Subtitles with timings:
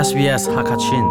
[0.00, 1.06] SBS Hakachin.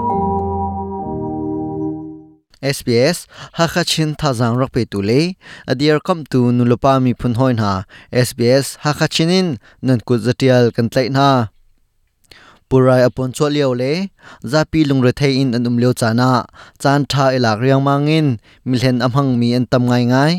[2.66, 5.22] SBS Hakachin thazang rak pe tu le
[5.70, 7.74] adier kam tu nulopa mi phun hoin ha
[8.10, 9.48] SBS Hakachinin
[9.86, 11.28] nan ku zatial kan tlai na.
[12.70, 13.94] Purai apon cho liao le.
[14.52, 16.32] Zapi lungre thei in an um leo chana
[16.82, 18.28] chan tha e ilak riang mangin
[18.70, 20.34] milhen amhang mi an tam ngai ngai.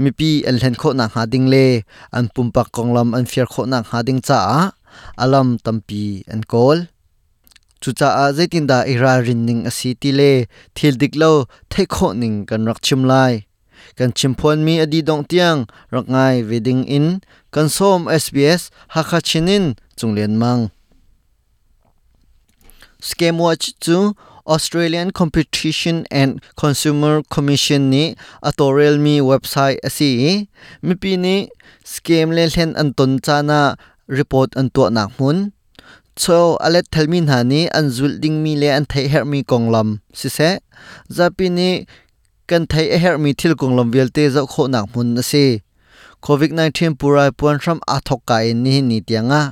[0.00, 1.66] Mi pi an len kho na ha ding le.
[2.16, 4.40] An pumpak konglam an fiar kho na ha ding cha
[5.24, 6.78] alam tampi an kol
[7.80, 10.32] chu cha a zaitin da ira rin ning a si ti le
[10.74, 11.32] thil dik lo
[11.72, 13.34] thai kho ning kan rak chim lai
[13.98, 15.60] kan chim phon mi adi dong tiang
[15.94, 17.06] rak ngai wedding in
[17.54, 18.62] kan som SBS
[18.94, 19.64] hakha chinin
[19.98, 20.62] chunglen mang
[23.08, 24.14] scam watch chu
[24.48, 30.48] Australian Competition and Consumer Commission ni atorial mi website asi
[30.82, 31.36] mi pi ni
[31.84, 33.76] scam le hlen an ton chana
[34.08, 35.52] report an to nak mun
[36.22, 40.28] cho alet thelmin hani an zul ding mi le an thai her mi konglam si
[40.36, 40.50] se
[41.16, 41.70] zapini
[42.50, 45.44] kan thai e her mi thil konglam velte zo kho nak mun ase
[46.24, 49.42] covid 19 purai puan ram athok ka in ni ni tianga.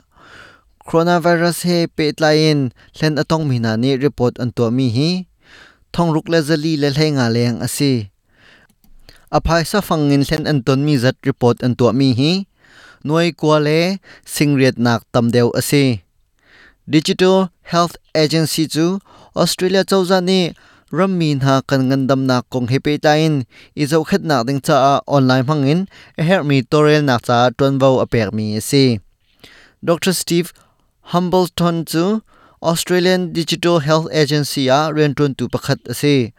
[0.87, 5.11] Coronavirus he pe tlain hlen atong mi na ni report an to mi hi.
[5.93, 7.93] Thong ruk le zali le lenga leng ase
[9.37, 12.33] aphai sa fangin len an ton mi zat report an to mi hi.
[13.07, 16.06] Noi kwa le singriat nak tam deu ase
[16.89, 18.99] digital health agency chu
[19.35, 20.55] australia chawza ni
[20.95, 23.43] rammin ha kan ngandam na kong hepe tain
[23.75, 25.81] izo khat na ding cha online hangin
[26.15, 29.03] a help me torel na cha ton vo apek mi si.
[29.83, 30.55] Dr steve
[31.11, 32.23] Humbleton chu
[32.63, 36.31] Australian Digital Health Agency a ren tun tu pakhat ase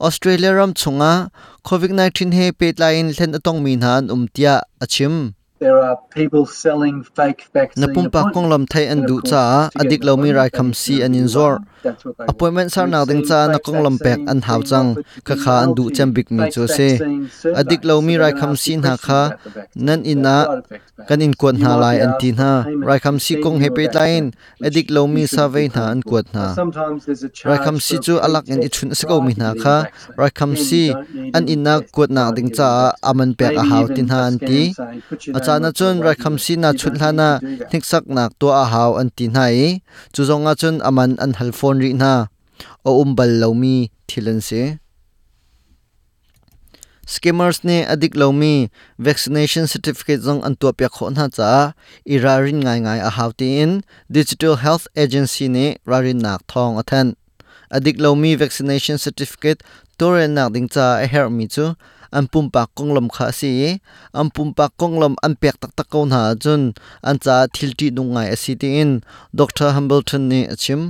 [0.00, 1.34] Australia ram chunga
[1.66, 7.84] COVID-19 he petlain len atong min han umtia achim There are people selling fake vaccine
[7.84, 11.12] na pumpa kong lam thai an du cha adik lo mi rai kham si an
[11.14, 11.60] in zor
[12.32, 14.88] appointment sar na ding cha na kong lam pek an hau chang
[15.28, 16.88] ka kha an du cham bik mi chu se
[17.60, 19.20] adik lo mi rai kham si na kha
[19.86, 20.36] nan ina
[21.08, 22.52] kan in kwat na lai an tin ha.
[22.88, 24.24] Rai kham si kong he pe tain
[24.66, 26.44] adik lo mi sa ve na an kwat na
[27.48, 29.76] rai kham si chu alak in ichun se ko mi na kha.
[30.20, 30.82] Rai kham si
[31.36, 32.68] an ina kwat na ding cha
[33.10, 34.62] aman pek a hau tin ha an ti
[35.36, 37.30] achana chun, rai kham si na chut hlana
[37.70, 39.80] thiksak nak to a hau an ti nai
[40.14, 42.26] chu zonga chun aman an hal phone ri na
[42.84, 43.76] o umbal lomi
[44.08, 44.62] thilan se.
[47.12, 51.50] Scammers ne adik lomi vaccination certificate zong an to pya khon ha cha
[52.14, 53.70] irarin ngai ngai a hautin
[54.16, 57.06] digital health agency ne rarin nak thong athan
[57.76, 59.62] adik lomi vaccination certificate
[59.98, 61.66] toren nak ding cha a her mi chu,
[62.16, 63.50] an pumpa konglom kha si,
[64.18, 66.62] an pumpa konglom an pek tak tak ko ha chun,
[67.08, 68.90] an cha thilti dungai asiti in
[69.38, 70.82] dr hambleton ni achim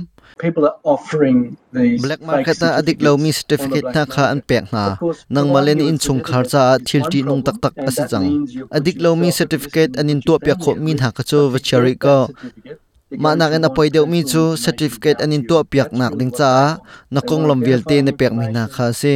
[2.01, 4.97] black market na adik lo mi certificate na kha an pek na.
[5.29, 8.27] Nang malen in chung khar cha thilti nung tak tak asi chang
[8.77, 12.17] adik lo mi certificate anin to pya kho min ha ka chu vachari ko
[13.19, 16.49] ma nak en apoi deu mi chu certificate anin to piak nak ding cha
[17.13, 19.13] na kong lom vel te ne pek mi na kha se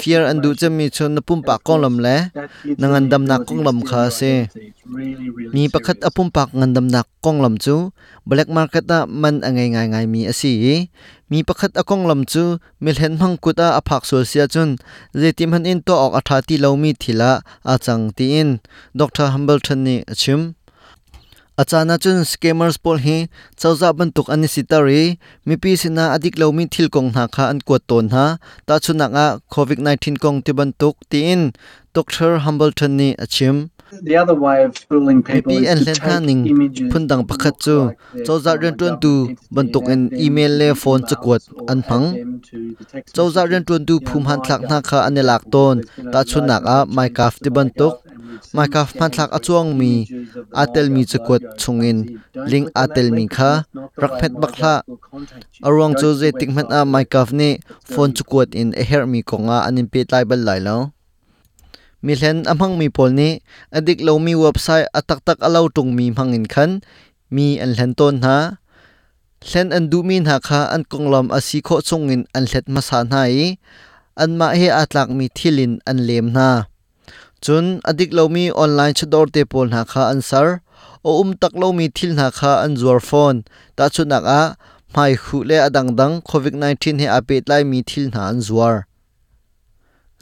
[0.00, 2.16] fear an du chem mi chu na pum pa kong lom le
[2.80, 4.32] na ngan dam na kong lom kha se
[5.54, 7.76] mi pakhat apum pak ngan dam na kong lom chu
[8.30, 10.52] black market na man angai ngai ngai mi asi
[11.30, 14.70] mi pakhat akong lam chu milhen mang kuta aphak sol sia chun
[15.20, 17.32] zetim han in to ok atha ti lo mi thila
[17.72, 18.50] achang ti in
[18.98, 20.40] dr hambleton ni achim
[21.60, 23.16] achana chun scammers pol hi
[23.60, 25.02] chawza ban tuk ani sitari
[25.46, 28.26] mi pi sina adik lo mi thil kong na kha an ko ton ha.
[28.66, 31.42] Ta chuna nga covid 19 kong ti ban tuk ti in.
[31.96, 33.56] Dr hambleton ni achim.
[33.90, 36.22] The other way of fooling people is to take
[36.52, 37.76] images phundang pakhat chu.
[38.26, 42.06] chawza ren phone tu numbers, ban tuk en email le phone chakwat or an phang.
[43.16, 45.76] chawza ren ton tu phum han thlak na kha ane lak ton
[46.12, 47.68] ta chun nak a load of my changes kaf to ti ban
[48.52, 50.06] my tuk gov, and achuang mi
[50.62, 51.98] atel mi chukot chungin
[52.50, 55.26] ling atel mi kha because rak phet MyGov bakla will
[55.66, 57.50] arong chu je tikman a website my ni
[57.84, 60.78] phone chukot in a her mi konga anin pe lai bal lai lo
[62.04, 63.30] mi hlen amhang mi pol ni
[63.76, 66.70] adik lo mi website atak tak alo tung mi mangin khan
[67.34, 68.38] mi an hlen ton ha
[69.48, 72.98] hlen an du min ha kha an konglam asi kho chungin an hlet ma sa
[73.12, 73.56] nai
[74.22, 76.69] an ma he atlak mi thilin an lem na
[77.40, 80.60] chun, adik lomi online chador te pol na kha answer
[81.04, 83.38] o um tak lomi thil na kha an zuar phone.
[83.76, 84.42] Ta chunak a,
[84.94, 88.84] mai khu le adang dang covid 19 he apet lai mi thil na an zuar.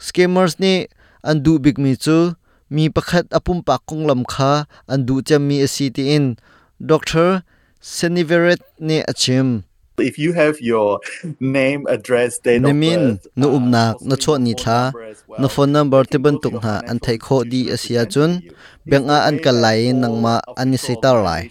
[0.05, 0.87] Scammers ni,
[1.23, 2.35] an du big mi chu,
[2.69, 6.37] mi pakhat apum pa konglam kha, an du cham mi asi in
[6.79, 7.43] doctor
[7.81, 9.68] seniveret ne achim.
[9.99, 10.99] If you have your
[11.39, 15.71] name, address, date birth, nu uh, umnak na chot ni number as well, na phone
[15.71, 18.31] number te ban tuk na an thai kho di asia chun.
[18.31, 18.55] send to you.
[18.89, 21.41] beng It's a the an ka lai all nang ma an official sei tar lai.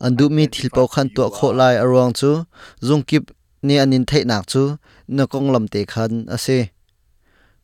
[0.00, 2.30] an du mi thil pau khan to kho lai arong chu
[2.80, 3.24] zung kip
[3.62, 4.62] ni anin thai nak chu
[5.08, 6.58] na kong lam te khan ase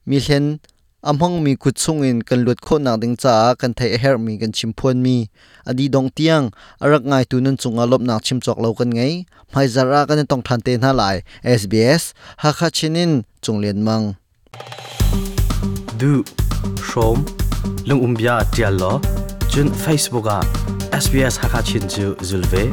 [0.06, 0.58] mi hlen
[1.04, 4.40] amhong mi kut chungin kan lut kho nak ding cha kan thai a her mi
[4.40, 5.28] kan chimphon mi
[5.68, 6.48] adi dong tiang
[6.80, 10.24] arak ngai tu nun chunga lop nak chim chok lo kan ngai mai zara kan
[10.30, 11.16] tong than te na lai
[11.60, 12.02] sbs
[12.42, 13.12] ha kha chinin
[13.44, 14.16] chunglen mang
[16.00, 16.24] du
[16.88, 17.20] shom
[17.88, 18.92] lung umbia tial lo
[19.52, 20.40] chun facebook a
[21.04, 22.64] sbs ha kha chin chu zulve